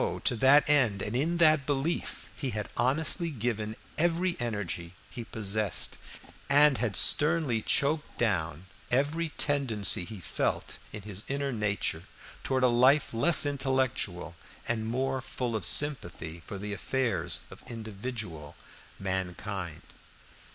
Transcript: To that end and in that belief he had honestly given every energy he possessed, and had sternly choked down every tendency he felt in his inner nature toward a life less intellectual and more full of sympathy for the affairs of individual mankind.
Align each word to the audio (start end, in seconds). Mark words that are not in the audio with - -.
To 0.23 0.35
that 0.37 0.67
end 0.67 1.03
and 1.03 1.15
in 1.15 1.37
that 1.37 1.67
belief 1.67 2.31
he 2.35 2.49
had 2.49 2.69
honestly 2.75 3.29
given 3.29 3.75
every 3.99 4.35
energy 4.39 4.93
he 5.11 5.23
possessed, 5.25 5.99
and 6.49 6.79
had 6.79 6.95
sternly 6.95 7.61
choked 7.61 8.17
down 8.17 8.65
every 8.89 9.29
tendency 9.29 10.03
he 10.05 10.19
felt 10.19 10.79
in 10.91 11.03
his 11.03 11.23
inner 11.27 11.51
nature 11.53 12.05
toward 12.41 12.63
a 12.63 12.67
life 12.67 13.13
less 13.13 13.45
intellectual 13.45 14.33
and 14.67 14.87
more 14.87 15.21
full 15.21 15.55
of 15.55 15.65
sympathy 15.65 16.41
for 16.47 16.57
the 16.57 16.73
affairs 16.73 17.41
of 17.51 17.61
individual 17.67 18.55
mankind. 18.97 19.83